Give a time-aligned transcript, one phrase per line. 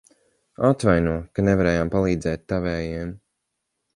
[0.69, 3.15] Atvaino, ka nevarējām palīdzēt tavējiem.